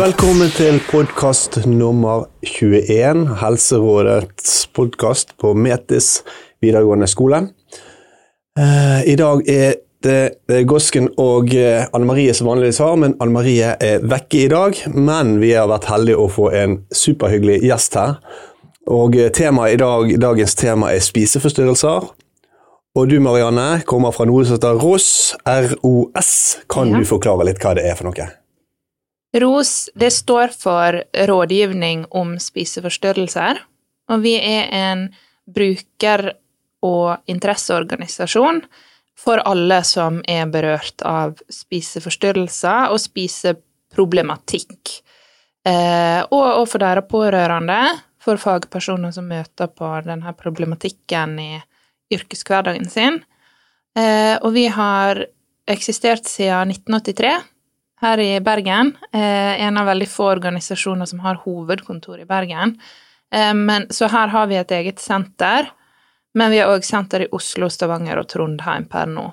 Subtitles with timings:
[0.00, 6.22] Velkommen til podkast nummer 21, Helserådets podkast på Metis
[6.64, 7.42] videregående skole.
[8.56, 13.36] Eh, I dag er det Gosken og eh, Anne Marie som vanligvis har, men Anne
[13.36, 14.80] Marie er vekke i dag.
[14.96, 18.16] Men vi har vært heldige å få en superhyggelig gjest her.
[18.88, 22.08] Og eh, temaet i dag, dagens tema er spiseforstyrrelser.
[22.98, 25.36] Og du Marianne kommer fra noe som heter ROS.
[25.46, 26.58] ROS.
[26.68, 26.98] Kan Ja.
[26.98, 28.26] du forklare litt hva det er for noe?
[29.32, 33.60] ROS det står for Rådgivning om spiseforstyrrelser,
[34.08, 35.14] og vi er en
[35.46, 36.34] bruker-
[36.82, 38.62] og interesseorganisasjon
[39.14, 45.02] for alle som er berørt av spiseforstyrrelser og spiseproblematikk.
[45.64, 51.62] Eh, og, og for deres pårørende, for fagpersoner som møter på denne problematikken i
[52.10, 53.20] yrkeshverdagen sin.
[53.98, 55.24] Eh, og vi har
[55.70, 57.32] eksistert siden 1983
[58.00, 58.94] her i Bergen.
[59.12, 62.76] Eh, en av veldig få organisasjoner som har hovedkontor i Bergen.
[63.32, 65.70] Eh, men, så her har vi et eget senter,
[66.34, 69.30] men vi har òg senter i Oslo, Stavanger og Trondheim per nå.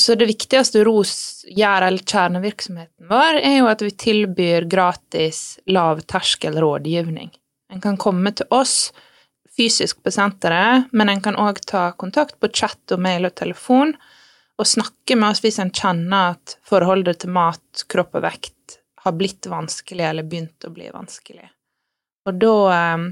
[0.00, 6.56] Så det viktigste ROS gjør, eller kjernevirksomheten vår, er jo at vi tilbyr gratis lavterskel
[6.62, 7.28] rådgivning.
[7.72, 8.92] En kan komme til oss
[9.56, 13.94] fysisk på senteret, men en kan òg ta kontakt på chat og mail og telefon
[14.60, 19.16] og snakke med oss hvis en kjenner at forholdet til mat, kropp og vekt har
[19.18, 21.48] blitt vanskelig eller begynt å bli vanskelig.
[22.28, 23.08] Og da, eh,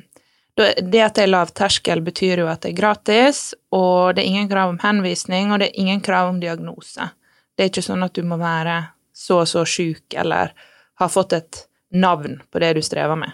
[0.57, 4.23] da Det at det er lav terskel, betyr jo at det er gratis, og det
[4.23, 7.11] er ingen krav om henvisning, og det er ingen krav om diagnose.
[7.57, 10.53] Det er ikke sånn at du må være så og så sjuk eller
[11.01, 13.33] ha fått et navn på det du strever med.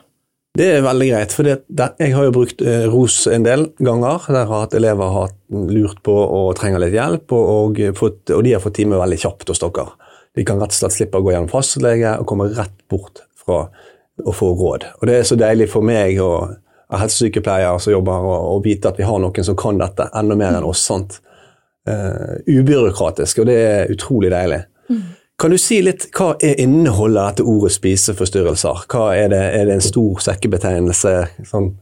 [0.56, 4.24] Det er veldig greit, for jeg har jo brukt eh, ROS en del ganger.
[4.32, 8.54] Der har elever har lurt på og trenger litt hjelp, og, og, fått, og de
[8.54, 9.90] har fått time veldig kjapt hos dere.
[10.36, 13.66] De kan rett og slett slippe å gå gjennom fastlege og komme rett bort fra
[14.24, 14.86] å få råd.
[15.00, 16.56] Og Det er så deilig for meg og
[16.94, 20.68] helsesykepleiere som jobber, å vite at vi har noen som kan dette enda mer enn
[20.68, 20.86] oss.
[20.88, 21.20] sant?
[21.86, 24.64] Uh, ubyråkratisk, og det er utrolig deilig.
[25.38, 28.86] Kan du si litt, Hva er inneholder dette ordet spiseforstyrrelser?
[28.88, 31.12] Hva er, det, er det en stor sekkebetegnelse?
[31.44, 31.74] Sånn,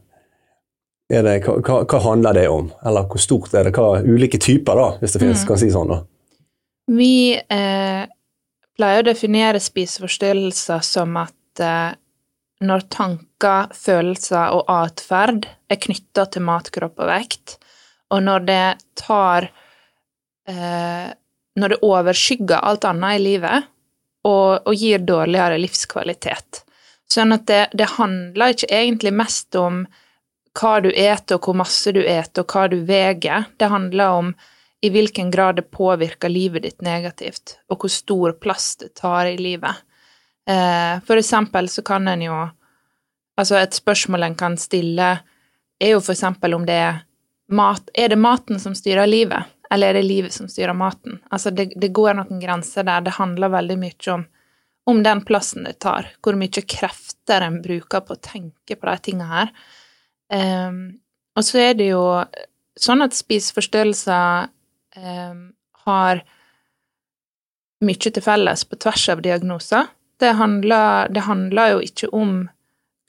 [1.07, 2.67] det, hva, hva, handler det om?
[2.83, 3.75] Eller hvor stort er det?
[3.77, 5.93] Hva Ulike typer, da, hvis det finnes, kan si sånn.
[5.93, 6.01] da.
[6.91, 8.03] Vi eh,
[8.75, 11.93] pleier å definere spiseforstyrrelser som at eh,
[12.65, 17.59] når tanker, følelser og atferd er knytta til mat, kropp og vekt,
[18.11, 18.63] og når det
[18.99, 19.47] tar
[20.49, 21.13] eh,
[21.55, 23.67] Når det overskygger alt annet i livet
[24.25, 26.63] og, og gir dårligere livskvalitet.
[27.11, 29.85] Sånn at det, det handler ikke egentlig mest om
[30.55, 33.47] hva du eter, og hvor masse du eter, og hva du veier.
[33.59, 34.33] Det handler om
[34.85, 39.37] i hvilken grad det påvirker livet ditt negativt, og hvor stor plass det tar i
[39.39, 39.83] livet.
[40.49, 42.45] Eh, for eksempel så kan en jo
[43.35, 45.07] Altså, et spørsmål en kan stille,
[45.81, 47.01] er jo for eksempel om det er
[47.51, 51.19] mat Er det maten som styrer livet, eller er det livet som styrer maten?
[51.33, 53.05] Altså, det, det går noen grenser der.
[53.05, 54.25] Det handler veldig mye om,
[54.91, 58.95] om den plassen det tar, hvor mye krefter en bruker på å tenke på de
[59.09, 59.51] tinga her.
[60.33, 60.79] Um,
[61.35, 62.03] og så er det jo
[62.79, 64.49] sånn at spiseforstyrrelser
[64.97, 65.41] um,
[65.85, 66.23] har
[67.85, 69.89] mye til felles på tvers av diagnoser.
[70.19, 72.37] Det handler, det handler jo ikke om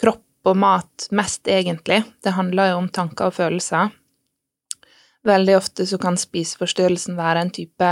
[0.00, 2.03] kropp og mat mest, egentlig.
[2.23, 3.93] Det handler jo om tanker og følelser.
[5.26, 7.91] Veldig ofte så kan spiseforstyrrelsen være en type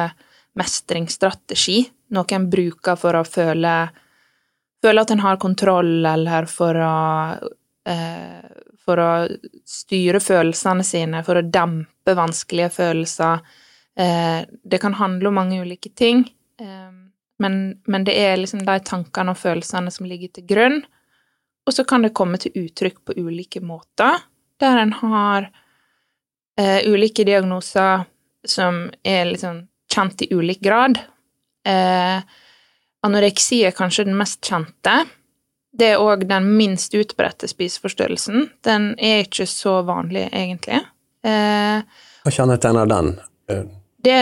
[0.55, 1.81] mestringsstrategi,
[2.15, 3.75] noe en bruker for å føle,
[4.85, 6.95] føle at en har kontroll, eller for å
[7.91, 9.11] eh, for å
[9.69, 13.41] styre følelsene sine, for å dempe vanskelige følelser.
[13.97, 16.25] Eh, det kan handle om mange ulike ting,
[16.61, 16.91] eh,
[17.43, 17.59] men,
[17.91, 20.83] men det er liksom de tankene og følelsene som ligger til grunn.
[21.65, 24.21] Og så kan det komme til uttrykk på ulike måter,
[24.61, 25.49] der en har
[26.61, 28.05] eh, ulike diagnoser
[28.45, 29.65] som er liksom
[29.95, 30.99] kjent i ulik grad.
[31.67, 32.21] Eh,
[33.05, 35.05] anoreksi er kanskje den mest kjente.
[35.75, 38.49] Det er òg den minst utbredte spiseforstyrrelsen.
[38.65, 40.85] Den er ikke så vanlig, egentlig.
[41.25, 41.83] Eh,
[42.25, 43.11] Hva kjennetegner den?
[43.51, 43.65] Eh,
[44.05, 44.21] det,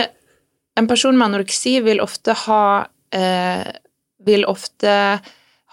[0.79, 2.65] en person med anoreksi vil ofte ha
[3.13, 3.71] eh,
[4.23, 4.91] Vil ofte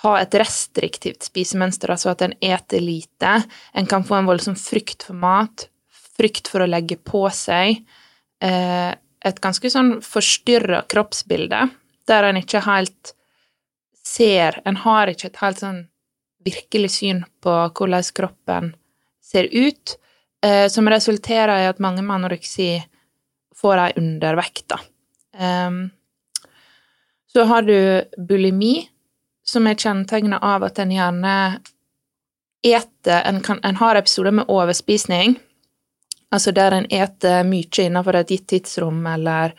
[0.02, 3.34] ha et restriktivt spisemønster, altså at en eter lite.
[3.78, 5.68] En kan få en voldsom frykt for mat,
[6.20, 7.80] frykt for å legge på seg.
[8.44, 8.90] Eh,
[9.20, 11.66] et ganske sånn forstyrra kroppsbilde,
[12.08, 13.14] der en ikke helt
[14.10, 15.82] ser En har ikke et helt sånn
[16.42, 18.72] virkelig syn på hvordan kroppen
[19.22, 19.96] ser ut.
[20.42, 22.82] eh, som resulterer i at mange med anoreksi
[23.60, 24.78] får ei undervekt, da.
[25.36, 25.90] Um,
[27.28, 27.76] så har du
[28.16, 28.88] bulimi,
[29.44, 31.34] som er kjennetegna av at en gjerne
[32.64, 35.36] eter en, kan, en har episoder med overspisning,
[36.30, 39.54] altså der en eter mye innenfor et gitt tidsrom eller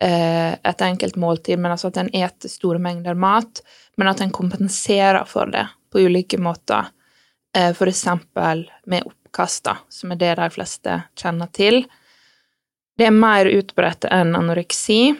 [0.00, 3.62] eh, et enkelt måltid, men altså at en eter store mengder mat,
[3.96, 6.90] men at en kompenserer for det på ulike måter,
[7.56, 11.84] eh, eksempel med oppkast, som er det de fleste kjenner til.
[12.98, 15.14] Det er mer utbredt enn anoreksi,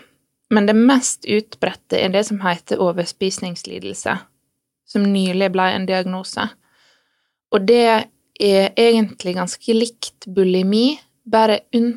[0.52, 4.18] men det mest utbredte er det som heter overspisningslidelse,
[4.84, 6.44] som nylig ble en diagnose.
[7.52, 11.94] Og det er egentlig ganske likt bulimi, bare unn...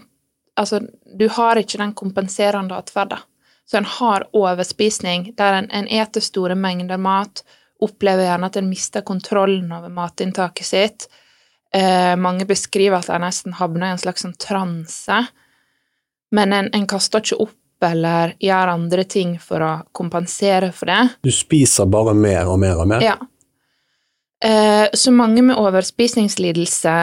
[0.56, 0.80] Altså,
[1.20, 3.24] du har ikke den kompenserende atferden.
[3.68, 7.42] Så en har overspisning, der en, en eter store mengder mat,
[7.82, 11.08] opplever gjerne at en mister kontrollen over matinntaket sitt.
[11.74, 15.18] Eh, mange beskriver at de nesten havner i en slags sånn transe.
[16.36, 21.02] Men en, en kaster ikke opp eller gjør andre ting for å kompensere for det.
[21.26, 23.04] Du spiser bare mer og mer og mer?
[23.04, 23.18] Ja.
[24.44, 26.96] Eh, så mange med overspisingslidelse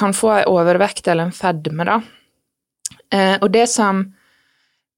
[0.00, 2.00] kan få ei overvekt eller en fedme, da.
[3.12, 4.08] Eh, og det som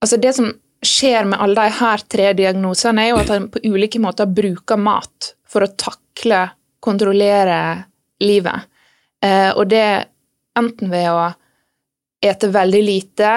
[0.03, 0.49] Altså, det som
[0.83, 4.75] skjer med alle de her tre diagnosene, er jo at en på ulike måter bruker
[4.75, 6.41] mat for å takle,
[6.83, 7.85] kontrollere
[8.19, 8.67] livet.
[9.23, 9.85] Eh, og det
[10.59, 11.29] enten ved å
[12.19, 13.31] ete veldig lite,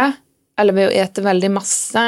[0.58, 2.02] eller ved å ete veldig masse.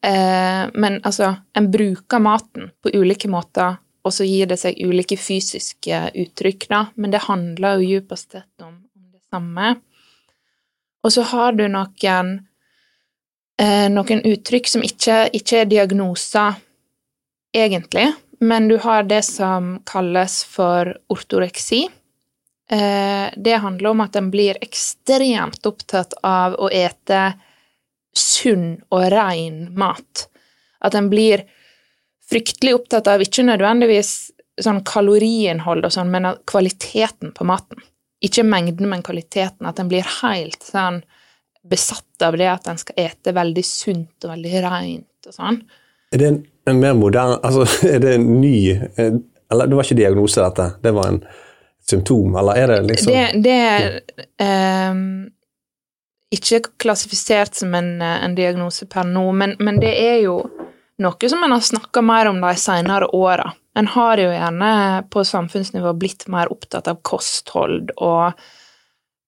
[0.00, 3.76] Men altså, en bruker maten på ulike måter,
[4.08, 6.86] og så gir det seg ulike fysiske uttrykk, da.
[6.96, 8.78] Men det handler jo djupest sett om,
[9.12, 9.74] det samme.
[11.04, 12.32] Og så har du noen,
[13.60, 16.56] eh, noen uttrykk som ikke, ikke er diagnoser,
[17.54, 18.08] egentlig,
[18.40, 21.88] men du har det som kalles for ortoreksi.
[22.70, 27.32] Eh, det handler om at en blir ekstremt opptatt av å ete
[28.16, 30.28] sunn og ren mat.
[30.80, 31.46] At en blir
[32.30, 34.12] fryktelig opptatt av ikke nødvendigvis
[34.62, 37.80] sånn kaloriinnhold og sånn, men kvaliteten på maten.
[38.24, 39.68] Ikke mengden, men kvaliteten.
[39.68, 41.02] At en blir helt sånn
[41.68, 45.60] besatt av det at en skal ete veldig sunt og veldig rent og sånn.
[46.14, 46.38] Er det en,
[46.70, 50.70] en mer moderne Altså, er det en ny Eller det var ikke diagnose, dette.
[50.80, 51.18] Det var en
[51.88, 53.56] symptom, eller er det liksom Det, det
[54.44, 55.28] er um,
[56.34, 60.42] ikke klassifisert som en, en diagnose per nå, men, men, det er jo
[61.02, 63.52] noe som en har snakka mer om de senere åra.
[63.78, 64.70] En har jo gjerne
[65.12, 68.40] på samfunnsnivå blitt mer opptatt av kosthold og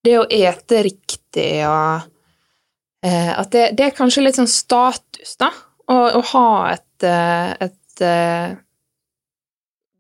[0.05, 2.07] det å ete riktig og
[3.05, 5.51] eh, At det, det, er kanskje litt sånn status, da,
[5.87, 8.57] å, å ha et, eh, et uh,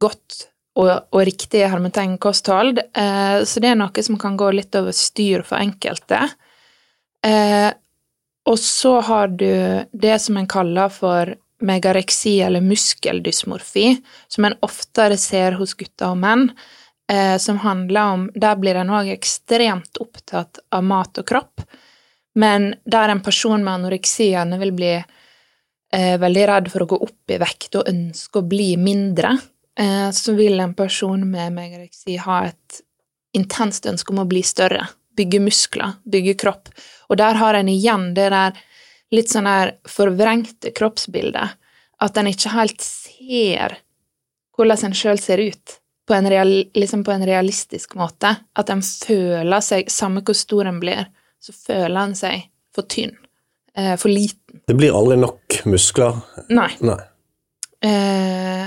[0.00, 0.46] godt
[0.80, 2.80] og, og riktig hermetegnkosthold.
[2.96, 6.22] Eh, så det er noe som kan gå litt over styr for enkelte.
[7.26, 7.70] Eh,
[8.48, 9.50] og så har du
[9.92, 13.96] det som en kaller for megareksi eller muskeldysmorfi,
[14.28, 16.50] som en oftere ser hos gutter og menn,
[17.10, 21.64] eh, som handler om Der blir en òg ekstremt opptatt av mat og kropp,
[22.34, 27.00] men der en person med anoreksi gjerne vil bli eh, veldig redd for å gå
[27.02, 29.36] opp i vekt og ønske å bli mindre,
[29.78, 32.82] eh, så vil en person med megareksi ha et
[33.34, 34.88] intenst ønske om å bli større
[35.20, 36.70] bygge muskler, bygge kropp.
[37.10, 38.58] Og der har en igjen det der
[39.14, 41.56] litt sånn der forvrengte kroppsbilder.
[42.00, 43.78] At en ikke helt ser
[44.56, 45.76] hvordan en sjøl ser ut,
[46.08, 48.34] på en, real, liksom på en, realistisk måte.
[48.58, 51.06] At en føler seg, samme hvor stor en blir,
[51.40, 53.14] så føler en seg for tynn.
[53.76, 54.60] Eh, for liten.
[54.66, 56.18] Det blir aldri nok muskler?
[56.50, 56.72] Nei.
[56.82, 56.98] Nei.
[57.86, 58.66] Eh,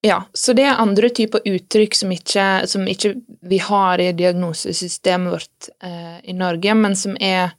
[0.00, 3.14] ja, så det er andre typer uttrykk som ikke, som ikke
[3.50, 7.52] vi har i diagnosesystemet vårt eh, i Norge, men som, er,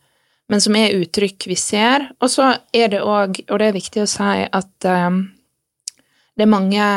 [0.50, 2.08] men som, er, uttrykk vi ser.
[2.20, 5.10] Og så er det òg, og det er viktig å si, at eh,
[6.34, 6.88] det er mange,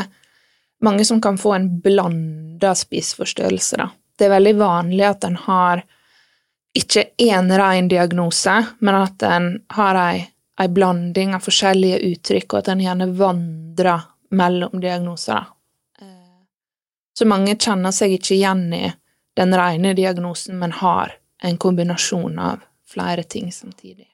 [0.81, 3.91] mange, som kan få en blanda spiseforstyrrelse, da.
[4.17, 5.83] Det er veldig vanlig at en har
[6.79, 10.25] ikke én ren diagnose, men at en har ei,
[10.61, 15.45] ei blanding av forskjellige uttrykk, og at en gjerne vandrer mellom diagnoser.
[16.01, 16.43] Eh,
[17.19, 18.85] så mange kjenner seg ikke igjen i
[19.37, 24.09] den rene diagnosen, men har en kombinasjon av flere ting samtidig.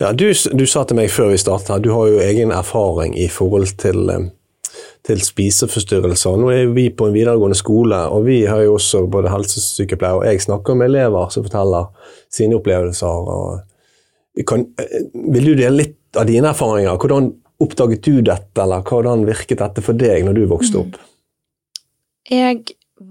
[0.00, 3.26] Ja, du, du sa til meg før vi starta, du har jo egen erfaring i
[3.28, 4.28] forhold til, eh,
[5.04, 6.38] til spiseforstyrrelser.
[6.40, 10.24] Nå er vi på en videregående skole, og vi har jo også både helsesykepleier og
[10.28, 11.90] jeg snakker med elever som forteller
[12.32, 13.28] sine opplevelser.
[14.48, 15.04] Kan, eh,
[15.36, 16.96] vil du dele litt av dine erfaringer?
[16.96, 20.96] Hvordan Oppdaget du dette, eller hvordan virket dette for deg når du vokste opp?
[22.30, 22.62] Jeg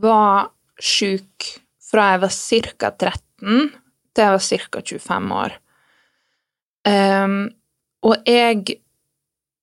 [0.02, 0.50] var
[0.82, 1.52] sjuk
[1.90, 2.90] fra jeg var ca.
[2.90, 3.70] 13
[4.20, 4.84] til jeg var ca.
[4.84, 5.58] 25 år.
[6.88, 7.42] Um,
[8.06, 8.80] og jeg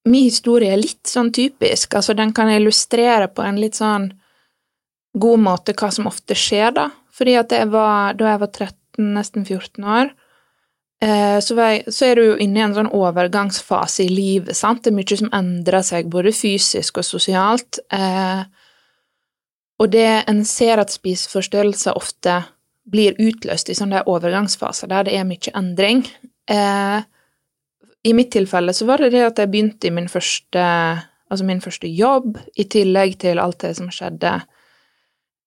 [0.07, 1.97] Min historie er litt sånn typisk.
[1.99, 4.05] Altså, den kan illustrere på en litt sånn
[5.19, 6.85] god måte hva som ofte skjer, da.
[7.11, 10.13] Fordi at jeg var, da jeg var 13, nesten 14 år,
[11.03, 14.85] eh, så, jeg, så er du jo inne i en sånn overgangsfase i livet, sant.
[14.85, 17.83] Det er mye som endrer seg, både fysisk og sosialt.
[17.91, 18.47] Eh,
[19.83, 22.45] og det en ser at spiseforstyrrelser ofte
[22.87, 26.05] blir utløst i sånne overgangsfaser der det er mye endring.
[26.51, 26.99] Eh,
[28.07, 30.63] I mitt tilfelle så var det det at jeg begynte i min første,
[31.31, 34.37] altså min første jobb, i tillegg til alt det som skjedde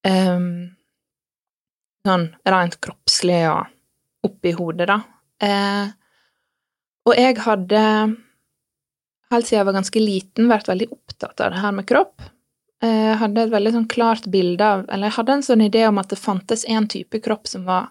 [0.07, 0.49] eh,
[2.07, 4.99] sånn rent kroppslig og oppi hodet, da.
[5.39, 5.95] Eh,
[7.07, 7.83] og jeg hadde,
[9.31, 12.27] helt siden jeg var ganske liten, vært veldig opptatt av det her med kropp.
[12.81, 15.81] Eh, Jeg hadde et veldig sånn klart bilde av Eller jeg hadde en sånn idé
[15.87, 17.89] om at det fantes en type kropp som var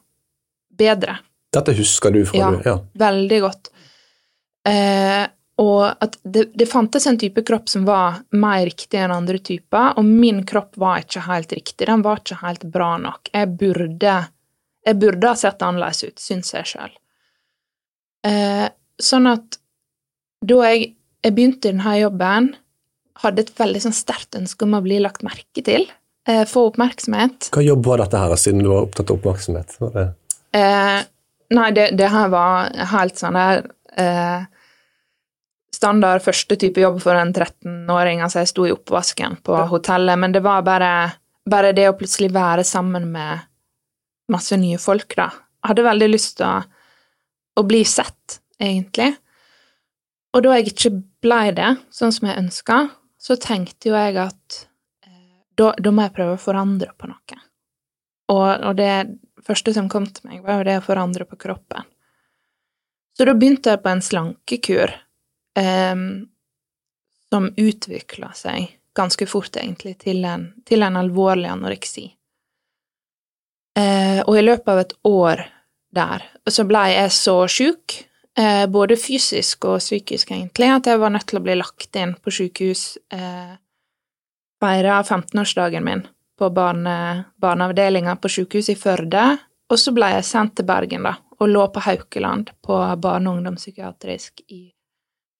[0.78, 1.18] bedre.
[1.52, 2.50] Dette husker du fra Ja.
[2.50, 2.76] du Ja.
[2.95, 3.68] Veldig godt.
[4.64, 5.26] Eh,
[5.59, 9.97] og at det, det fantes en type kropp som var mer riktig enn andre typer,
[9.99, 11.87] og min kropp var ikke helt riktig.
[11.87, 13.28] Den var ikke helt bra nok.
[13.35, 14.28] Jeg burde,
[14.87, 16.92] jeg burde ha sett annerledes ut, syns jeg sjøl.
[18.25, 18.68] Eh,
[19.02, 19.59] sånn at
[20.45, 22.52] da jeg, jeg begynte i denne jobben,
[23.23, 25.89] hadde et veldig sånn sterkt ønske om å bli lagt merke til,
[26.29, 27.51] eh, få oppmerksomhet.
[27.55, 29.79] Hva jobb var dette her, siden du var opptatt av oppmerksomhet?
[29.81, 30.09] Det
[30.57, 31.01] Eh,
[31.51, 33.67] nei, det, det her var helt sånn der
[34.01, 34.47] eh,
[35.79, 38.23] Standard første type jobb for en 13-åring.
[38.25, 40.91] Altså, jeg sto i oppvasken på hotellet, men det var bare,
[41.47, 43.45] bare det å plutselig være sammen med
[44.33, 45.29] masse nye folk, da.
[45.61, 46.57] Jeg hadde veldig lyst til å,
[47.61, 49.13] å bli sett, egentlig.
[50.35, 52.81] Og da jeg ikke blei det, sånn som jeg ønska,
[53.19, 54.63] så tenkte jo jeg at
[55.07, 57.43] eh, da, da må jeg prøve å forandre på noe.
[58.29, 58.93] Og, og det
[59.45, 61.87] første som kom til meg, var jo det å forandre på kroppen.
[63.17, 64.93] Så da begynte jeg på en slankekur
[65.59, 66.03] eh,
[67.29, 72.09] som utvikla seg ganske fort, egentlig, til en, til en alvorlig anoreksi.
[73.79, 75.45] Eh, og i løpet av et år
[75.95, 77.95] der så blei jeg så sjuk,
[78.71, 82.30] både fysisk og psykisk, egentlig, at jeg var nødt til å bli lagt inn på
[82.30, 82.85] sykehus.
[83.11, 83.57] Eh,
[84.59, 86.04] Feira 15-årsdagen min
[86.38, 89.25] på barne, barneavdelinga på sykehuset i Førde,
[89.68, 93.38] og så ble jeg sendt til Bergen, da, og lå på Haukeland på barne- og
[93.38, 94.68] ungdomspsykiatrisk i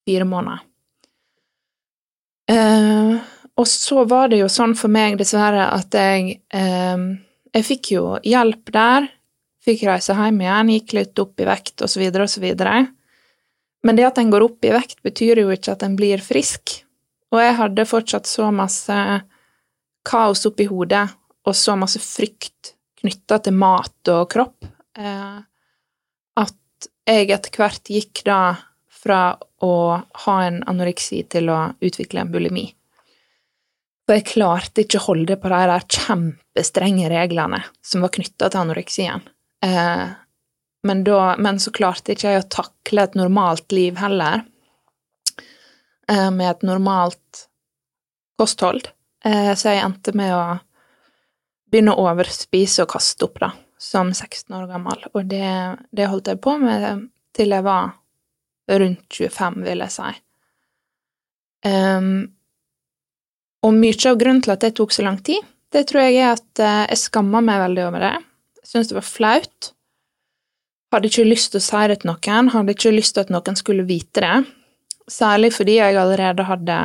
[0.07, 0.65] fire måneder.
[2.49, 3.15] Eh,
[3.59, 7.09] og så var det jo sånn for meg, dessverre, at jeg eh,
[7.49, 9.07] Jeg fikk jo hjelp der,
[9.69, 12.79] fikk reise hjem igjen, gikk litt opp i vekt, så videre.
[13.85, 16.81] Men det at en går opp i vekt, betyr jo ikke at en blir frisk.
[17.31, 18.97] Og jeg hadde fortsatt så masse
[20.09, 21.05] kaos oppi hodet
[21.45, 24.65] og så masse frykt knytta til mat og kropp
[24.99, 25.37] eh,
[26.39, 28.41] at jeg etter hvert gikk da
[28.99, 29.73] fra å
[30.25, 32.65] ha en anoreksi til å utvikle en bulimi.
[34.07, 38.63] For jeg klarte ikke å holde på de der kjempestrenge reglene som var knytta til
[38.63, 39.23] anoreksien.
[39.65, 40.07] Eh,
[40.83, 44.45] men, da, men så klarte ikke jeg å takle et normalt liv heller,
[46.07, 47.45] eh, med et normalt
[48.39, 48.87] kosthold.
[49.25, 50.43] Eh, så jeg endte med å
[51.69, 55.05] begynne å overspise og kaste opp, da, som 16 år gammel.
[55.13, 55.51] Og det,
[55.91, 57.93] det holdt jeg på med til jeg var
[58.69, 60.09] rundt 25, vil jeg si.
[61.67, 62.29] Um,
[63.65, 66.37] og mye av grunnen til at det tok så lang tid, det tror jeg er
[66.37, 68.13] at eh, jeg skamma meg veldig over det.
[68.69, 69.71] Syntes det var flaut.
[70.93, 73.57] Hadde ikke lyst til å si det til noen, hadde ikke lyst til at noen
[73.57, 74.35] skulle vite det.
[75.09, 76.79] Særlig fordi jeg allerede hadde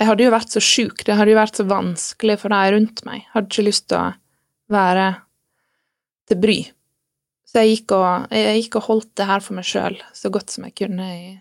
[0.00, 3.02] Jeg hadde jo vært så sjuk, det hadde jo vært så vanskelig for de rundt
[3.04, 3.26] meg.
[3.34, 4.12] Hadde ikke lyst til å
[4.72, 5.08] være
[6.30, 6.60] til bry.
[7.44, 10.54] Så jeg gikk og, jeg gikk og holdt det her for meg sjøl så godt
[10.54, 11.34] som jeg kunne i,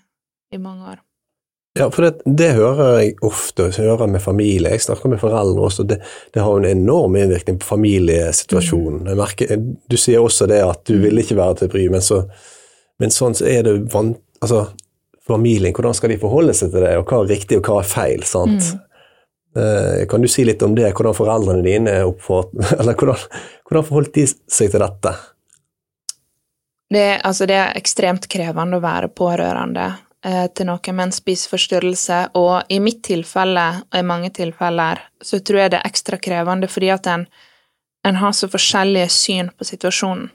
[0.52, 1.00] i mange år.
[1.78, 5.68] Ja, for det, det hører jeg ofte, jeg hører med familie, jeg snakker med foreldre
[5.68, 6.00] også, det,
[6.34, 9.06] det har en enorm innvirkning på familiesituasjonen.
[9.08, 12.24] Jeg merker, du sier også det at du vil ikke være til bry, men, så,
[13.00, 14.66] men sånn så er det van, altså,
[15.30, 17.92] familien, hvordan skal de forholde seg til det, og hva er riktig og hva er
[17.94, 18.74] feil, sant?
[19.58, 23.30] Eh, Kan du si litt om det, hvordan foreldrene dine oppfort, eller hvordan,
[23.70, 25.16] hvordan forholdt de seg til dette?
[26.90, 32.16] Det, altså, det er ekstremt krevende å være pårørende eh, til noen med en spiseforstyrrelse,
[32.36, 36.68] og i mitt tilfelle, og i mange tilfeller, så tror jeg det er ekstra krevende
[36.68, 37.24] fordi at en,
[38.04, 40.28] en har så forskjellige syn på situasjonen.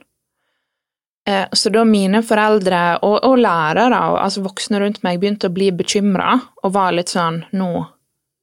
[1.27, 5.53] Eh, så da mine foreldre og, og lærere og altså voksne rundt meg begynte å
[5.53, 7.69] bli bekymra og var litt sånn nå,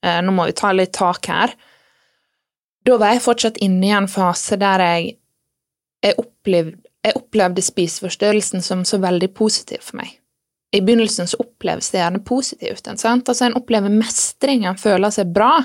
[0.03, 1.55] eh, nå må vi ta litt tak her,
[2.83, 5.13] da var jeg fortsatt inne i en fase der jeg,
[6.03, 6.75] jeg, opplevde,
[7.07, 10.17] jeg opplevde spiseforstyrrelsen som så veldig positiv for meg.
[10.73, 12.89] I begynnelsen så oppleves det gjerne positivt.
[12.97, 13.29] Sant?
[13.29, 15.59] Altså En opplever mestring, en føler seg bra.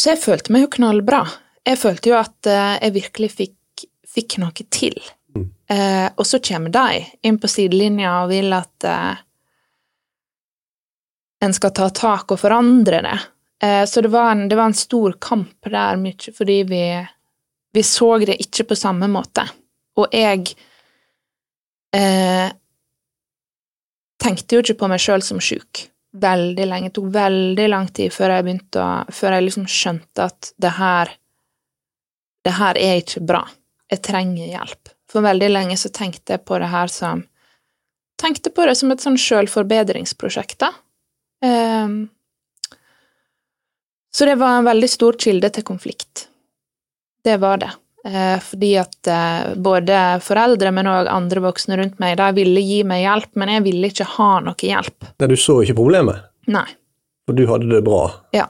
[0.00, 1.22] Så jeg følte meg jo knallbra.
[1.66, 4.96] Jeg følte jo at eh, jeg virkelig fikk, fikk noe til.
[5.36, 5.48] Mm.
[5.70, 9.20] Eh, og så kommer de inn på sidelinja og vil at eh,
[11.44, 13.18] en skal ta tak og forandre det.
[13.62, 16.84] Eh, så det var, en, det var en stor kamp der, mye fordi vi,
[17.72, 19.46] vi så det ikke på samme måte.
[20.00, 20.56] Og jeg
[21.96, 22.48] eh,
[24.20, 26.88] tenkte jo ikke på meg sjøl som sjuk veldig lenge.
[26.88, 30.76] Det tok veldig lang tid før jeg begynte å Før jeg liksom skjønte at det
[30.78, 31.16] her
[32.44, 33.42] Det her er ikke bra.
[33.90, 34.94] Jeg trenger hjelp.
[35.10, 37.26] For veldig lenge så tenkte jeg på det her som
[38.20, 40.74] Tenkte på det som et sånn sjølforbedringsprosjekt, da.
[41.40, 42.10] Um,
[44.12, 46.26] så det var en veldig stor kilde til konflikt.
[47.24, 47.70] Det var det.
[48.06, 52.78] Eh, fordi at eh, både foreldre, men òg andre voksne rundt meg, de ville gi
[52.88, 55.10] meg hjelp, men jeg ville ikke ha noe hjelp.
[55.20, 56.64] Nei, du så ikke problemet, Nei.
[57.28, 58.06] for du hadde det bra.
[58.36, 58.46] Ja.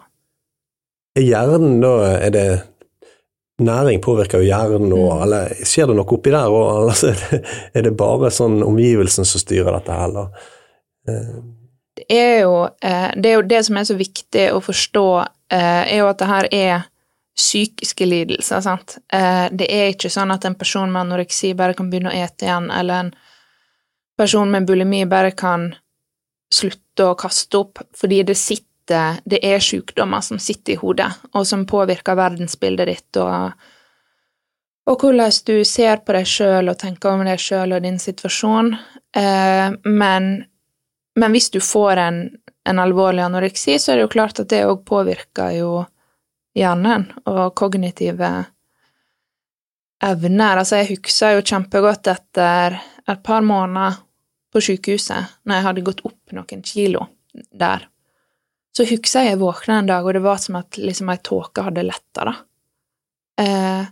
[1.18, 2.48] Er hjernen da Er det
[3.60, 5.22] Næring påvirker jo hjernen, og, Mm.
[5.26, 6.48] eller skjer det noe oppi der?
[6.48, 7.40] Og, altså, er, det,
[7.74, 10.30] er det bare sånn omgivelsen som styrer dette her, eller?
[11.98, 15.04] Det er jo eh, det, er jo det som er så viktig å forstå,
[15.52, 16.86] er jo at det her er
[17.36, 18.98] psykiske lidelser, sant.
[19.12, 22.46] Eh, det er ikke sånn at en person med anoreksi bare kan begynne å ete
[22.46, 23.12] igjen, eller en
[24.18, 25.70] person med bulimi bare kan
[26.52, 31.44] slutte å kaste opp, fordi det sitter Det er sykdommer som sitter i hodet, og
[31.46, 33.52] som påvirker verdensbildet ditt, og,
[34.90, 38.72] og hvordan du ser på deg sjøl og tenker om deg sjøl og din situasjon.
[39.14, 40.26] Eh, men,
[41.14, 42.18] men hvis du får en,
[42.66, 45.70] en alvorlig anoreksi, så er det jo klart at det òg påvirker jo
[46.56, 48.30] hjernen og kognitive
[50.04, 50.60] evner.
[50.60, 52.78] Altså, jeg husker jo kjempegodt etter
[53.10, 54.00] et par måneder
[54.50, 57.86] på sykehuset, når jeg hadde gått opp noen kilo der.
[58.76, 61.64] Så husker jeg jeg våkna en dag, og det var som at liksom ei tåke
[61.66, 62.34] hadde letta, da.
[63.40, 63.88] Eh,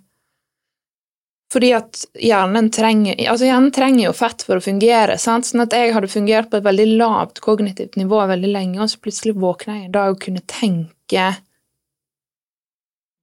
[1.48, 5.48] fordi at hjernen trenger Altså, hjernen trenger jo fett for å fungere, sant?
[5.48, 9.00] Sånn at jeg hadde fungert på et veldig lavt kognitivt nivå veldig lenge, og så
[9.00, 11.30] plutselig våkna jeg en dag og kunne tenke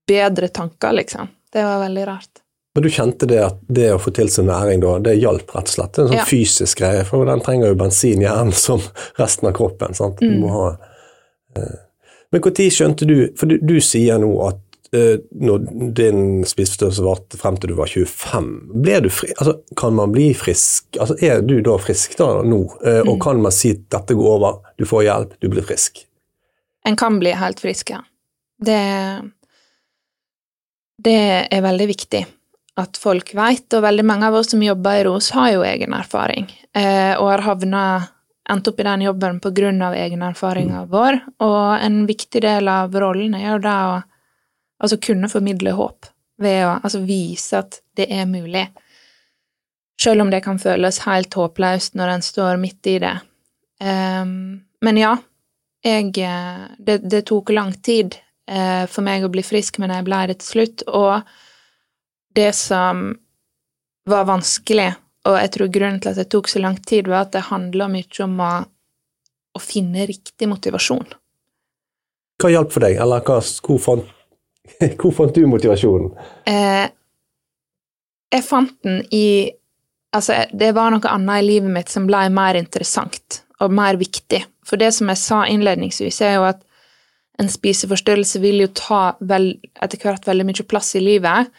[0.07, 1.27] bedre tanker, liksom.
[1.53, 2.41] Det var veldig rart.
[2.75, 5.69] Men du kjente det at det å få til seg næring da, det hjalp rett
[5.69, 5.93] og slett?
[5.93, 6.25] Det er En sånn Ja.
[6.27, 8.81] fysisk greie, for den trenger jo bensin i hjernen som
[9.17, 9.93] resten av kroppen.
[9.95, 10.19] sant?
[10.19, 10.41] Du Mm.
[10.41, 10.77] må ha...
[11.55, 11.75] eh.
[12.31, 14.59] Men når skjønte du For du, du sier nå at
[14.91, 18.49] eh, når din spiseforstyrrelse varte frem til du var 25,
[18.83, 20.85] ble du fri, altså, kan man bli frisk?
[20.99, 22.59] Altså, Er du da frisk da nå?
[22.85, 23.21] Eh, Og Mm.
[23.21, 26.05] kan man si at dette går over, du får hjelp, du blir frisk?
[26.85, 28.01] En kan bli helt frisk, ja.
[28.61, 29.21] Det,
[30.97, 32.25] det er veldig viktig
[32.75, 35.95] at folk vet, og veldig mange av oss som jobber i ROS, har jo egen
[35.95, 37.84] erfaring, eh, og har havna
[38.51, 42.93] endt opp i den jobben på grunn av egenerfaringa vår, og en viktig del av
[43.01, 43.93] rollen er jo da å
[44.84, 46.10] altså kunne formidle håp,
[46.41, 48.67] ved å altså vise at det er mulig,
[50.01, 53.15] selv om det kan føles helt håpløst når en står midt i det.
[53.79, 55.15] Um, men ja,
[55.86, 60.05] jeg eh, det, det tok lang tid eh, for meg å bli frisk, men jeg
[60.08, 61.25] ble det til slutt, og
[62.36, 63.08] det som
[64.10, 64.91] var vanskelig,
[65.25, 67.88] og jeg tror grunnen til at det tok så lang tid, var at det handla
[67.91, 68.51] mye om å,
[69.55, 71.08] å finne riktig motivasjon.
[72.41, 74.10] Hva hjalp for deg, eller hva, hvor, fant,
[74.99, 76.12] hvor fant du motivasjonen?
[76.51, 76.86] Eh,
[78.36, 79.27] jeg fant den i
[80.15, 84.45] Altså, det var noe annet i livet mitt som ble mer interessant og mer viktig.
[84.63, 86.62] For det som jeg sa innledningsvis, er jo at
[87.41, 91.52] en spiseforstyrrelse vil jo ta vel, etter hvert veldig mye plass i livet.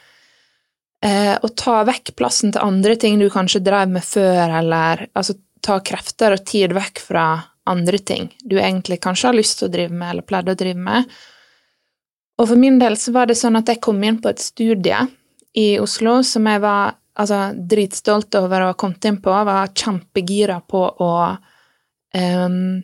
[1.04, 5.36] Eh, og ta vekk plassen til andre ting du kanskje drev med før, eller altså
[5.64, 7.26] ta krefter og tid vekk fra
[7.66, 10.80] andre ting du egentlig kanskje har lyst til å drive med, eller pleide å drive
[10.80, 11.10] med.
[12.36, 14.98] Og for min del så var det sånn at jeg kom inn på et studie
[15.56, 20.60] i Oslo som jeg var altså, dritstolt over å ha kommet inn på, var kjempegira
[20.68, 21.12] på å
[22.16, 22.76] ehm,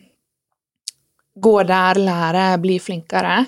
[1.35, 3.43] gå der, lære, bli flinkere.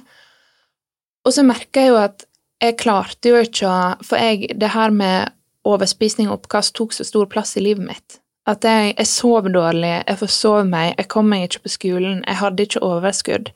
[1.25, 2.25] Og så merka jeg jo at
[2.63, 5.33] jeg klarte jo ikke å For jeg, det her med
[5.65, 8.19] overspisning og oppkast tok så stor plass i livet mitt.
[8.45, 12.37] At jeg, jeg sov dårlig, jeg forsov meg, jeg kom meg ikke på skolen, jeg
[12.37, 13.49] hadde ikke overskudd.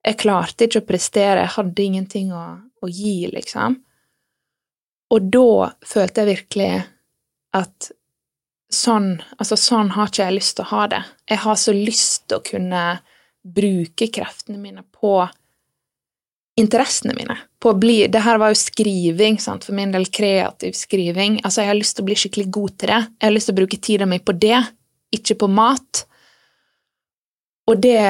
[0.00, 2.44] Jeg klarte ikke å prestere, jeg hadde ingenting å,
[2.80, 3.76] å gi, liksom.
[5.12, 6.70] Og da følte jeg virkelig
[7.60, 7.90] at
[8.72, 11.02] sånn, altså sånn har ikke jeg lyst til å ha det.
[11.28, 12.84] Jeg har så lyst til å kunne
[13.44, 15.20] bruke kreftene mine på
[16.60, 17.36] interessene mine.
[17.60, 19.64] På å bli, det her var jo skriving, sant?
[19.66, 21.40] for min del kreativ skriving.
[21.44, 23.00] Altså, jeg har lyst til å bli skikkelig god til det.
[23.16, 24.60] Jeg har lyst til å bruke tida mi på det,
[25.14, 26.04] ikke på mat.
[27.70, 28.00] Og det,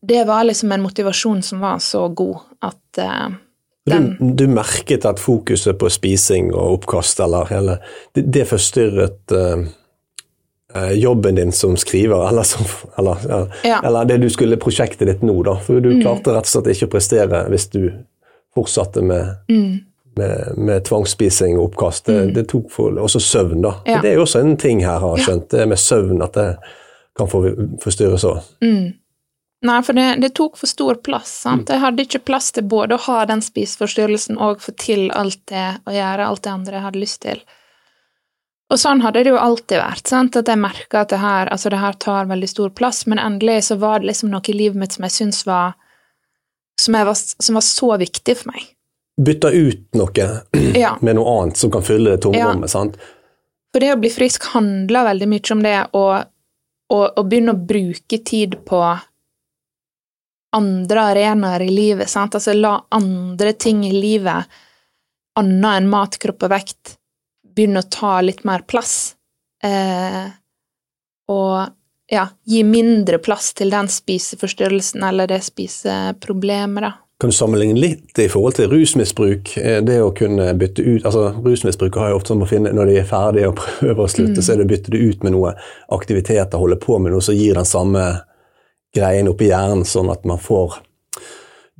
[0.00, 3.38] det var liksom en motivasjon som var så god at uh,
[3.90, 7.80] den du, du, merket at fokuset på spising og oppkast eller hele
[8.14, 9.64] Det, det forstyrret uh,
[10.94, 12.66] jobben din som skriver, eller, som,
[12.98, 13.16] eller,
[13.64, 13.80] ja.
[13.84, 15.56] eller, det du skulle prosjektet ditt nå, da.
[15.60, 16.02] For du mm.
[16.02, 17.82] klarte rett og slett ikke å prestere hvis du
[18.54, 19.74] fortsatte med, mm.
[20.16, 22.06] med, med tvangsspising og oppkast.
[22.08, 22.32] Det, mm.
[22.36, 23.76] det tok for, også søvn, da.
[23.88, 24.00] Ja.
[24.04, 26.48] Det er jo også en ting her, har jeg skjønt, det med søvn, at det
[27.18, 28.42] kan forstyrres òg.
[28.64, 28.92] Mm.
[29.62, 31.30] Nei, for det, det, tok for stor plass.
[31.44, 31.68] sant?
[31.70, 35.68] Jeg hadde ikke plass til både å ha den spiseforstyrrelsen og få til alt det,
[35.86, 37.44] og gjøre alt det andre jeg hadde lyst til.
[38.72, 40.36] Og sånn hadde det jo alltid vært, sant?
[40.38, 43.66] at jeg merka at det her, altså det her tar veldig stor plass, men endelig
[43.68, 45.74] så var det liksom noe i livet mitt som jeg syntes var
[46.80, 48.70] som, var som, var så viktig for meg.
[49.20, 50.28] Bytte ut noe
[50.84, 50.94] ja.
[51.04, 52.72] med noe annet som kan fylle det tomrommet, ja.
[52.72, 52.96] sant?
[53.72, 56.04] For det å bli frisk handler veldig mye om det å,
[56.92, 58.80] å, å begynne å bruke tid på
[60.56, 62.10] andre arenaer i livet.
[62.12, 62.36] Sant?
[62.36, 64.48] Altså la andre ting i livet,
[65.40, 66.96] annet enn mat, kropp og vekt,
[67.54, 69.14] begynne å ta litt mer plass.
[69.64, 70.26] Eh,
[71.32, 76.92] og ja, gi mindre plass til den spiseforstyrrelsen eller det spiseproblemet, da.
[77.22, 79.52] Kan du sammenligne litt i forhold til rusmisbruk?
[79.60, 82.90] Eh, det å kunne bytte ut altså Rusmisbrukere har jo ofte sånn å finne når
[82.90, 84.42] de er ferdige og prøver å slutte, mm.
[84.42, 85.52] så er det å bytte det ut med noe
[85.94, 88.08] aktiviteter, holde på med noe som gir den samme
[88.96, 90.80] greien oppi hjernen, sånn at man får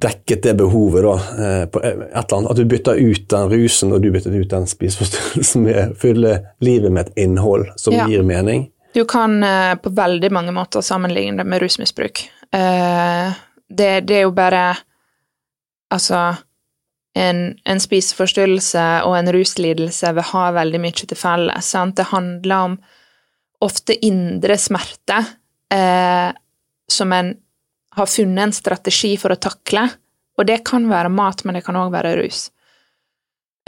[0.02, 1.02] dekket det behovet.
[1.02, 4.34] da, eh, på et eller annet, At du bytter ut den rusen og du bytter
[4.34, 8.06] ut den spiseforstyrrelsen med å fylle livet med et innhold som ja.
[8.08, 8.70] gir mening.
[8.94, 12.26] Du kan eh, på veldig mange måter sammenligne det med rusmisbruk.
[12.52, 13.32] Eh,
[13.68, 14.76] det, det er jo bare
[15.92, 16.16] Altså
[17.12, 21.68] en, en spiseforstyrrelse og en ruslidelse vil ha veldig mye til felles.
[21.68, 22.76] Det handler om
[23.60, 25.18] ofte indre smerte.
[25.68, 26.32] Eh,
[26.92, 27.34] som en
[27.96, 29.86] har funnet en strategi for å takle.
[30.38, 32.46] Og det kan være mat, men det kan òg være rus.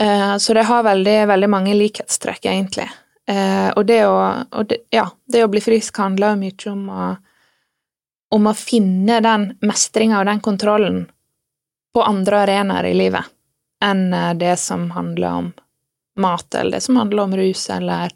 [0.01, 2.87] Eh, så det har veldig, veldig mange likhetstrekk, egentlig.
[3.27, 4.17] Eh, og det å,
[4.51, 7.11] og det, ja, det å bli frisk handler jo mye om å,
[8.37, 11.05] om å finne den mestringa og den kontrollen
[11.95, 13.31] på andre arenaer i livet
[13.85, 15.53] enn eh, det som handler om
[16.21, 18.13] mat, eller det som handler om rus, eller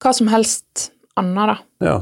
[0.00, 1.86] hva som helst annet, da.
[1.86, 1.98] Ja.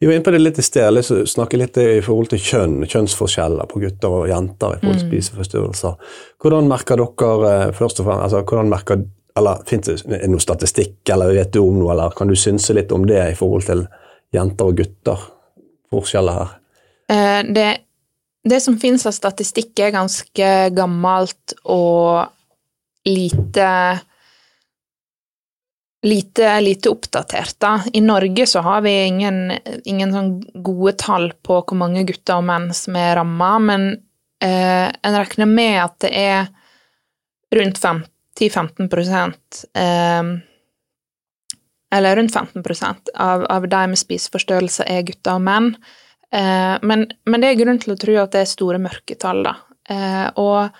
[0.00, 2.40] Vi var inne på det litt i sted, jeg vil snakke litt i forhold til
[2.40, 5.10] kjønn, kjønnsforskjeller på gutter og jenter i forhold til mm.
[5.10, 6.14] spiseforstyrrelser.
[6.40, 9.02] Hvordan merker dere eh, først og fremst, altså hvordan merker,
[9.36, 12.94] eller Fins det noe statistikk, eller vet du om noe, eller kan du synse litt
[12.96, 13.84] om det i forhold til
[14.32, 15.28] jenter og gutter?
[15.92, 16.56] Forskjeller her?
[17.12, 17.68] Eh, det,
[18.48, 22.24] det som finnes av statistikk, er ganske gammelt og
[23.04, 23.68] lite
[26.02, 27.82] lite, lite oppdatert, da.
[27.92, 29.52] I Norge så har vi ingen,
[29.84, 30.30] ingen sånn
[30.64, 33.90] gode tall på hvor mange gutter og menn som er ramma, men
[34.42, 36.48] eh, en regner med at det er
[37.54, 37.82] rundt
[38.40, 39.34] 10-15
[39.74, 40.22] eh,
[41.92, 45.74] Eller rundt 15% av, av de med spiseforstyrrelser er gutter og menn.
[46.32, 49.56] Eh, men, men, det er grunn til å tro at det er store mørketall, da.
[49.90, 50.70] Eh, og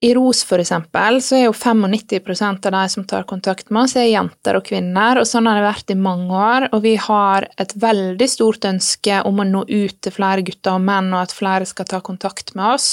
[0.00, 3.98] i ROS, for eksempel, så er jo 95% av de som tar kontakt med oss,
[4.00, 6.68] er jenter og kvinner, og sånn har det vært i mange år.
[6.72, 10.86] Og vi har et veldig stort ønske om å nå ut til flere gutter og
[10.86, 12.88] menn, og at flere skal ta kontakt med oss.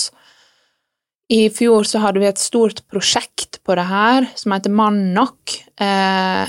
[1.31, 5.55] I fjor så hadde vi et stort prosjekt på det her, som heter Mann nok.
[5.79, 6.43] Eh,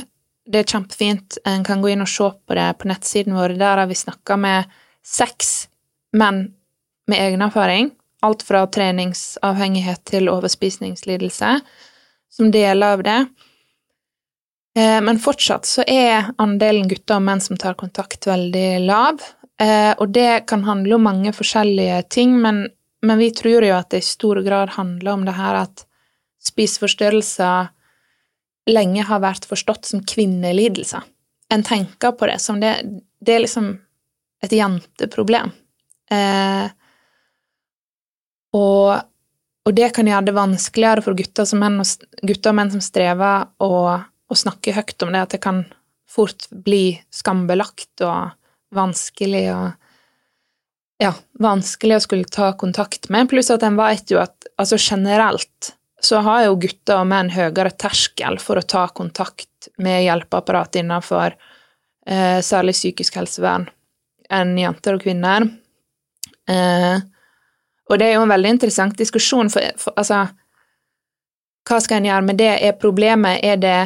[0.49, 1.38] det er kjempefint.
[1.47, 3.55] En kan gå inn og se på det på nettsiden vår.
[3.62, 4.75] Der har vi snakka med
[5.07, 5.68] seks
[6.18, 6.49] menn
[7.07, 11.61] med egen erfaring alt fra treningsavhengighet til overspisningslidelse,
[12.33, 13.18] som deler av det.
[14.78, 19.22] Eh, men fortsatt så er andelen gutter og menn som tar kontakt, veldig lav.
[19.61, 22.66] Eh, og det kan handle om mange forskjellige ting, men,
[23.02, 25.85] men vi tror jo at det i stor grad handler om det her at
[26.48, 27.72] spiseforstyrrelser
[28.68, 31.02] lenge har vært forstått som kvinnelidelser.
[31.52, 32.74] En tenker på det som det,
[33.24, 33.72] det er liksom
[34.44, 35.50] et jenteproblem.
[36.12, 36.68] Eh,
[38.57, 39.01] og,
[39.67, 41.81] og, det kan gjøre det vanskeligere for gutter, menn,
[42.23, 45.65] gutter og menn som strever, å, å, snakke høyt om det, at det kan
[46.09, 48.33] fort bli skambelagt og
[48.75, 49.67] vanskelig og
[50.99, 55.75] ja, vanskelig å skulle ta kontakt med, pluss at en vet jo at altså generelt
[56.01, 61.35] så har jo gutter og menn høyere terskel for å ta kontakt med hjelpeapparat innenfor
[62.07, 63.67] eh, særlig psykisk helsevern
[64.31, 65.47] enn jenter og kvinner.
[66.49, 67.01] Eh,
[67.88, 70.27] Og det er jo en veldig interessant diskusjon, for, for altså
[71.68, 72.53] Hva skal en gjøre med det?
[72.64, 73.79] Er problemet Er det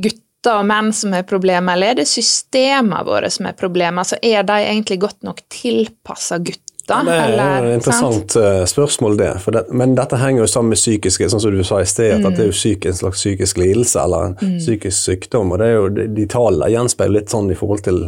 [0.00, 4.00] gutter og menn som er problemet, eller er det systemene våre som er problemet?
[4.00, 6.64] Altså, er de egentlig godt nok tilpassa gutter?
[6.90, 8.70] Det er eller, et interessant sant?
[8.72, 9.28] spørsmål, det.
[9.52, 9.62] det.
[9.76, 12.46] Men dette henger jo sammen med psykiske, sånn som du sa i sted, at det
[12.46, 15.52] er jo syk, en slags psykisk lidelse eller en psykisk sykdom.
[15.52, 18.02] og det er jo, de tallene gjenspeiler litt sånn i forhold til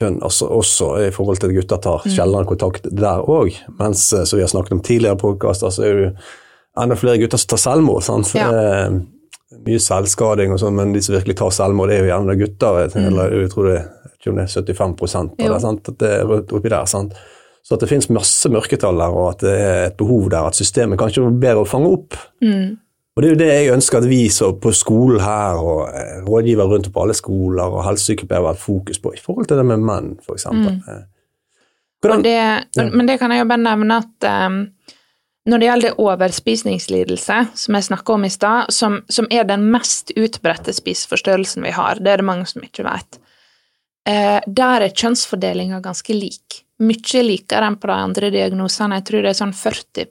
[0.00, 3.54] kjønn, også, også i forhold til gutter tar sjeldnere kontakt der òg.
[3.78, 6.08] Mens, eh, som vi har snakket om tidligere podkaster, så er det
[6.82, 8.02] enda flere gutter som tar selvmord.
[8.06, 8.32] sant?
[8.34, 8.48] Ja.
[8.50, 8.96] Eh,
[9.64, 12.80] mye selvskading og sånn, men de som virkelig tar selvmord, det er jo gjerne gutter.
[13.04, 13.78] Eller jeg tror det,
[14.24, 15.88] jeg vet det er 75 av det, sant?
[15.92, 16.90] At det er oppi der.
[16.90, 17.14] sant?
[17.64, 20.58] Så at det finnes masse mørketall der, og at det er et behov der, at
[20.58, 22.18] systemet kanskje er bedre å fange opp.
[22.44, 22.74] Mm.
[23.14, 26.22] Og Det er jo det jeg ønsker at vi så på skolen her, og eh,
[26.26, 29.84] rådgivere rundt på alle skoler, og helsesykepleiere har fokus på, i forhold til det med
[29.86, 30.48] menn, f.eks.
[30.50, 30.64] Mm.
[30.64, 31.02] Det,
[32.76, 32.88] Ja.
[32.90, 34.58] Men det kan jeg jo bare nevne at um,
[35.48, 40.12] når det gjelder overspisningslidelse, som jeg snakka om i stad, som, som er den mest
[40.16, 43.20] utbredte spiseforstyrrelsen vi har, det er det mange som ikke vet,
[44.10, 46.60] uh, der er kjønnsfordelinga ganske lik.
[46.82, 48.98] Mye likere enn på de andre diagnosene.
[48.98, 50.08] Jeg tror det er sånn 40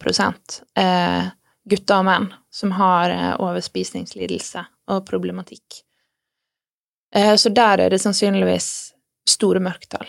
[0.79, 1.25] eh,
[1.69, 5.83] gutter og menn som har overspisningslidelse og problematikk.
[7.15, 8.69] Eh, så der er det sannsynligvis
[9.29, 10.07] store mørketall.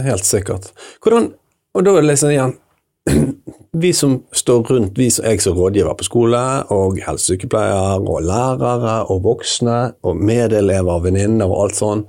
[0.00, 0.70] Helt sikkert.
[1.02, 1.32] Hvordan,
[1.74, 2.58] og da liksom igjen
[3.82, 8.98] Vi som står rundt, vi som jeg som rådgiver på skole, og helsesykepleiere, og lærere,
[9.08, 12.02] og voksne, og medelever, venninner og alt sånn.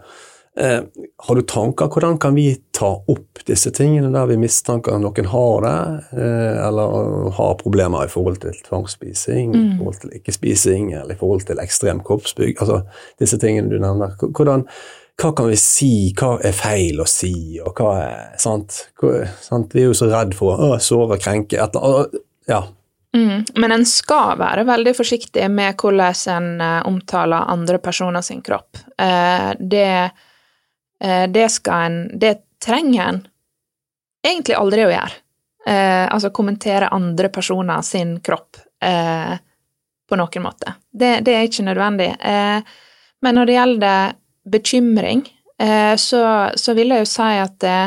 [0.58, 0.80] Eh,
[1.18, 1.90] har du tanker?
[1.90, 5.78] Hvordan kan vi ta opp disse tingene der vi mistenker noen har det,
[6.14, 11.48] eh, eller har problemer i forhold til tvangsspising, i forhold til ikke-spising, eller i forhold
[11.48, 12.62] til ekstrem kroppsbygg?
[12.62, 12.84] Altså
[13.22, 14.14] disse tingene du nevner.
[14.22, 14.68] Hvordan,
[15.22, 18.88] hva kan vi si, hva er feil å si, og hva er sant?
[19.02, 19.74] Hva, sant?
[19.74, 22.24] Vi er jo så redd for å såre, krenke, et eller annet.
[22.50, 22.64] Ja.
[23.16, 23.46] Mm.
[23.62, 28.78] Men en skal være veldig forsiktig med hvordan en eh, omtaler andre personer sin kropp.
[28.98, 30.10] Eh, det,
[31.04, 33.18] det skal en Det trenger en
[34.24, 35.20] egentlig aldri å gjøre.
[35.68, 39.36] Eh, altså kommentere andre personer sin kropp eh,
[40.10, 40.76] på noen måte.
[40.92, 42.10] Det, det er ikke nødvendig.
[42.20, 42.74] Eh,
[43.24, 44.18] men når det gjelder
[44.56, 45.24] bekymring,
[45.60, 46.24] eh, så,
[46.60, 47.78] så vil jeg jo si at det,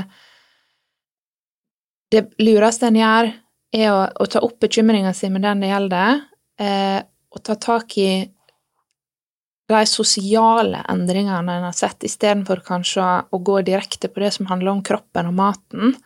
[2.14, 3.35] det lureste en gjør,
[3.76, 6.24] er å, å ta opp bekymringa si med den det gjelder,
[6.62, 7.00] eh,
[7.37, 8.11] og ta tak i
[9.66, 14.76] de sosiale endringene en har sett, istedenfor kanskje å gå direkte på det som handler
[14.76, 15.96] om kroppen og maten.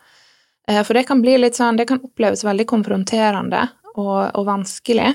[0.67, 5.13] Eh, for det kan bli litt sånn, det kan oppleves veldig konfronterende og, og vanskelig.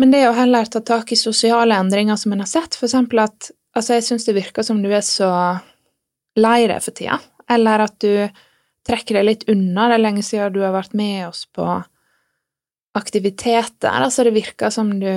[0.00, 3.50] Men det å heller ta tak i sosiale endringer som en har sett, eksempel at
[3.76, 5.30] altså jeg syns det virker som du er så
[6.36, 7.18] lei deg for tida,
[7.52, 8.28] eller at du
[8.86, 9.88] trekker deg litt unna.
[9.90, 11.64] Det er lenge siden du har vært med oss på
[12.96, 13.92] aktiviteter.
[13.92, 15.08] Altså, det virker som du,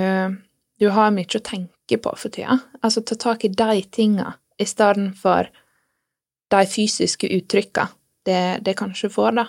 [0.80, 2.58] du har mye å tenke på for tida.
[2.82, 5.48] Altså, ta tak i de tinga i stedet for
[6.50, 7.88] de fysiske uttrykka
[8.26, 9.46] det, det kanskje får, da.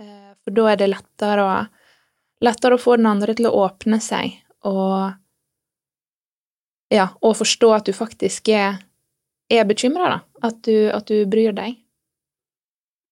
[0.00, 1.52] Eh, For da er det lettere å,
[2.44, 5.12] lettere å få den andre til å åpne seg og
[6.92, 8.76] ja, og forstå at du faktisk er,
[9.50, 10.18] er bekymra, da.
[10.46, 11.80] At du, at du bryr deg.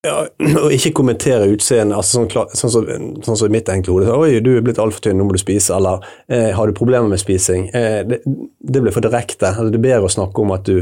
[0.03, 0.27] Ja,
[0.65, 1.95] og ikke kommentere utseendet.
[1.97, 4.11] Altså sånn, sånn, sånn, sånn som i mitt enkle hode.
[4.11, 7.09] 'Oi, du er blitt altfor tynn, nå må du spise.' Eller eh, 'Har du problemer
[7.09, 9.47] med spising?' Eh, det, det blir for direkte.
[9.53, 10.81] Altså, det er bedre å snakke om at du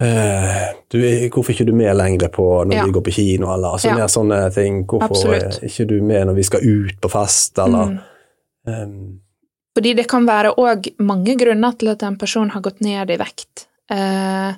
[0.00, 0.96] eh, du,
[1.30, 2.84] Hvorfor er ikke du med lenger på når Ja.
[2.88, 3.94] vi går på kino, eller altså, Ja.
[4.00, 4.84] mer sånne ting.
[4.86, 8.00] Hvorfor er ikke du med når vi skal ut på fest, eller Mm.
[8.66, 9.20] um,
[9.76, 13.16] Fordi det kan være òg mange grunner til at en person har gått ned i
[13.16, 13.66] vekt.
[13.90, 14.54] Eh,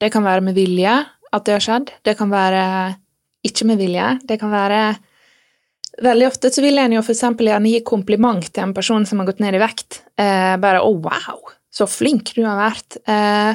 [0.00, 1.90] det kan være med vilje at det har skjedd.
[2.04, 2.96] Det kan være
[3.44, 4.14] ikke med vilje.
[4.24, 4.84] Det kan være
[6.02, 9.28] Veldig ofte så vil en jo eksempel gjerne gi kompliment til en person som har
[9.28, 10.00] gått ned i vekt.
[10.18, 12.96] Eh, bare 'Å, wow, så flink du har vært'.
[13.06, 13.54] Eh,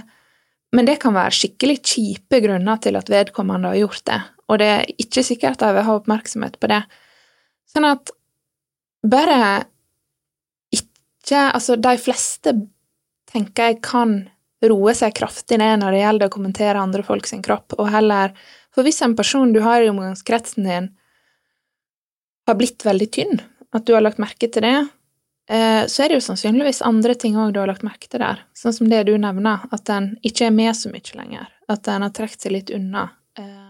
[0.72, 4.70] men det kan være skikkelig kjipe grunner til at vedkommende har gjort det, og det
[4.72, 6.84] er ikke sikkert de vil ha oppmerksomhet på det.
[7.68, 8.12] Sånn at
[9.04, 9.66] bare
[10.72, 12.54] ikke Altså, de fleste
[13.30, 14.30] tenker jeg kan
[14.66, 18.34] roe seg kraftig ned når det gjelder å kommentere andre folk sin kropp, og heller
[18.76, 20.90] For hvis en person du har i omgangskretsen din,
[22.48, 23.42] har blitt veldig tynn,
[23.76, 24.78] at du har lagt merke til det,
[25.50, 28.42] eh, så er det jo sannsynligvis andre ting òg du har lagt merke til der,
[28.58, 32.06] sånn som det du nevner, at en ikke er med så mye lenger, at en
[32.08, 33.10] har trukket seg litt unna.
[33.38, 33.66] Eh,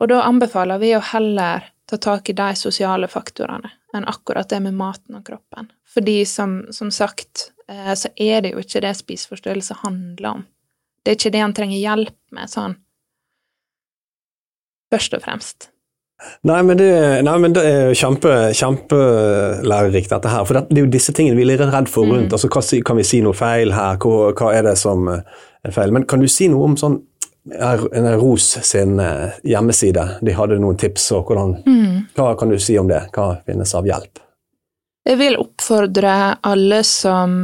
[0.00, 4.60] Og da anbefaler vi å heller ta tak i de sosiale faktorene enn akkurat det
[4.60, 5.70] med maten og kroppen.
[5.88, 10.44] Fordi som, som sagt, eh, så er det jo ikke det spiseforstyrrelse handler om.
[11.02, 12.76] Det er ikke det han trenger hjelp med, sånn
[14.92, 15.68] først og fremst.
[16.48, 16.90] Nei, men det,
[17.22, 20.46] nei, men det er kjempe, kjempelærerikt, dette her.
[20.48, 22.34] For det, det er jo disse tingene vi er litt redd for rundt.
[22.34, 24.00] Altså, hva, kan vi si noe feil her?
[24.02, 25.22] Hva, hva er det som eh,
[25.66, 25.94] er feil?
[25.94, 26.98] Men kan du si noe om sånn
[27.54, 30.08] en ROS sin eh, hjemmeside?
[30.26, 31.54] De hadde noen tips, og hvordan
[32.18, 33.04] Hva kan du si om det?
[33.14, 34.24] Hva finnes av hjelp?
[35.08, 37.38] Jeg vil oppfordre alle som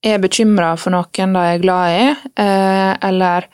[0.00, 2.06] er bekymra for noen de er glad i,
[2.40, 3.50] eh, eller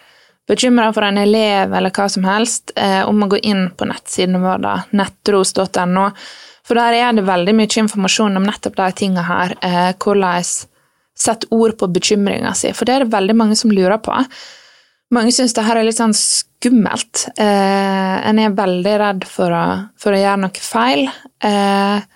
[0.48, 4.40] bekymra for en elev eller hva som helst, eh, om å gå inn på nettsiden
[4.42, 6.10] vår, da, nettros.no.
[6.66, 9.56] For der er det veldig mye informasjon om nettopp de tinga her.
[9.62, 10.46] Eh, hvordan
[11.16, 14.14] sette ord på bekymringa si, for det er det veldig mange som lurer på.
[15.14, 17.28] Mange syns det her er litt sånn skummelt.
[17.38, 19.64] Eh, en er veldig redd for å,
[19.98, 21.06] for å gjøre noe feil.
[21.46, 22.06] Eh,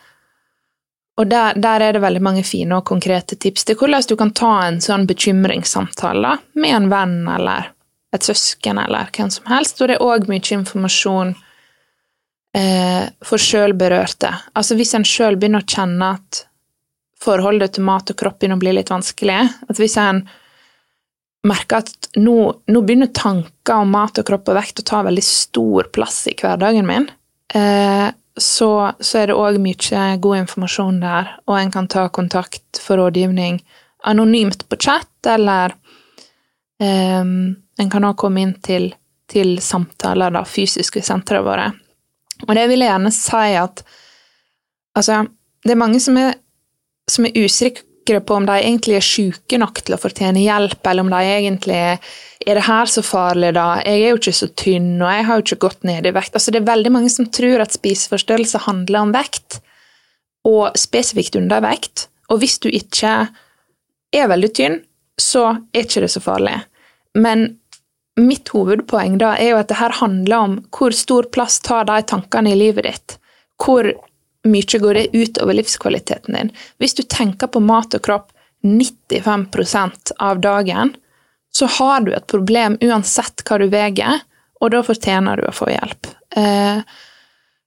[1.21, 4.33] og der, der er det veldig mange fine og konkrete tips til hvordan du kan
[4.37, 7.71] ta en sånn bekymringssamtale med en venn eller
[8.15, 9.81] et søsken eller hvem som helst.
[9.81, 11.35] Og det er òg mye informasjon
[12.57, 14.33] eh, for sjølberørte.
[14.55, 16.45] Altså hvis en sjøl begynner å kjenne at
[17.21, 20.25] forholdet til mat og kropp begynner å bli litt vanskelig, at hvis en
[21.47, 22.37] merker at nå,
[22.69, 26.37] nå begynner tanker om mat og kropp og vekt å ta veldig stor plass i
[26.37, 27.07] hverdagen min,
[27.55, 28.09] eh,
[28.41, 28.71] så,
[29.01, 33.61] så er det òg mye god informasjon der, og en kan ta kontakt for rådgivning
[34.09, 35.75] anonymt på chat, eller
[36.81, 38.91] ehm, en kan òg komme inn til,
[39.31, 41.71] til samtaler da, fysisk sentre våre.
[42.47, 43.85] Og det vil jeg gjerne si at
[44.97, 45.23] altså,
[45.65, 46.35] det er mange som er,
[47.11, 51.05] som er usikre på om de egentlig er syke nok til å fortjene hjelp, eller
[51.05, 53.83] om de egentlig er det her så farlig, da?
[53.85, 56.35] Jeg er jo ikke så tynn, og jeg har jo ikke gått ned i vekt.
[56.35, 59.61] Altså, det er veldig mange som tror at spiseforstyrrelse handler om vekt,
[60.49, 62.09] og spesifikt undervekt.
[62.33, 63.13] Og hvis du ikke
[64.17, 64.81] er veldig tynn,
[65.21, 66.57] så er ikke det så farlig.
[67.19, 67.60] Men
[68.21, 72.01] mitt hovedpoeng da er jo at det her handler om hvor stor plass tar de
[72.07, 73.19] tankene i livet ditt.
[73.61, 73.89] Hvor
[74.49, 76.53] mye går det utover livskvaliteten din.
[76.79, 78.33] Hvis du tenker på mat og kropp
[78.65, 80.95] 95% av dagen,
[81.53, 84.21] så har du et problem uansett hva du veier,
[84.61, 86.11] og da fortjener du å få hjelp.
[86.37, 86.83] Eh,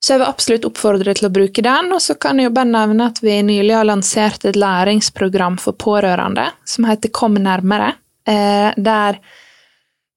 [0.03, 2.69] så jeg vil absolutt oppfordre til å bruke den, og så kan jeg jo bare
[2.69, 7.93] nevne at vi nylig har lansert et læringsprogram for pårørende som heter Kom nærmere,
[8.27, 9.19] eh, der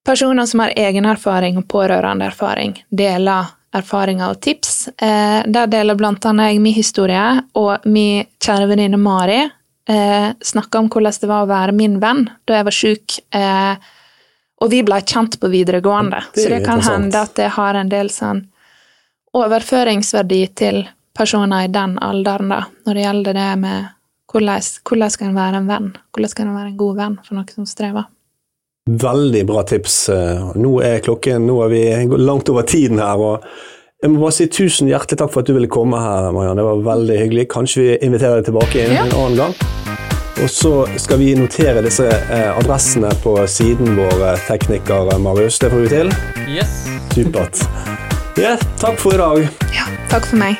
[0.06, 4.88] personer som har egen erfaring og pårørendeerfaring, deler erfaringer og tips.
[4.88, 10.88] Eh, der deler annet jeg min historie, og min kjære venninne Mari eh, snakka om
[10.88, 13.18] hvordan det var å være min venn da jeg var sjuk.
[13.34, 13.74] Eh,
[14.56, 17.90] og vi blei kjent på videregående, Det så det kan hende at det har en
[17.92, 18.46] del sånn
[19.36, 23.92] overføringsverdi til personer i den alderen, da, når det gjelder det med
[24.32, 25.90] hvordan, hvordan skal en være en venn?
[26.12, 28.08] Hvordan skal en være en god venn for noen som strever?
[28.86, 30.08] Veldig bra tips.
[30.14, 31.80] Eh, Nå er klokken Nå er vi
[32.22, 33.16] langt over tiden her.
[33.18, 33.42] og
[34.02, 36.60] jeg må bare si Tusen hjertelig takk for at du ville komme her, Marianne.
[36.60, 37.46] Det var veldig hyggelig.
[37.48, 39.04] Kanskje vi inviterer deg tilbake en, Ja.
[39.04, 39.54] en annen gang.
[40.36, 45.58] Og så skal vi notere disse eh, adressene på siden vår, eh, tekniker Marius.
[45.58, 46.12] Det får vi til.
[46.46, 46.84] Yes.
[47.16, 47.64] Supert.
[48.36, 49.48] Ja, takk for i dag.
[49.72, 50.56] Ja, takk for meg.